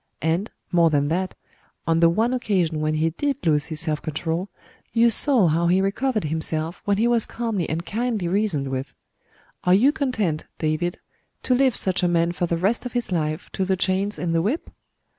And, 0.23 0.49
more 0.71 0.89
than 0.89 1.09
that, 1.09 1.35
on 1.85 1.99
the 1.99 2.09
one 2.09 2.33
occasion 2.33 2.81
when 2.81 2.95
he 2.95 3.11
did 3.11 3.37
lose 3.45 3.67
his 3.67 3.81
self 3.81 4.01
control, 4.01 4.49
you 4.93 5.11
saw 5.11 5.47
how 5.47 5.67
he 5.67 5.79
recovered 5.79 6.23
himself 6.23 6.81
when 6.85 6.97
he 6.97 7.07
was 7.07 7.27
calmly 7.27 7.69
and 7.69 7.85
kindly 7.85 8.27
reasoned 8.27 8.69
with. 8.69 8.95
Are 9.63 9.75
you 9.75 9.91
content, 9.91 10.45
David, 10.57 10.97
to 11.43 11.53
leave 11.53 11.75
such 11.75 12.01
a 12.01 12.07
man 12.07 12.31
for 12.31 12.47
the 12.47 12.57
rest 12.57 12.83
of 12.83 12.93
his 12.93 13.11
life 13.11 13.51
to 13.51 13.63
the 13.63 13.77
chains 13.77 14.17
and 14.17 14.33
the 14.33 14.41
whip?' 14.41 14.71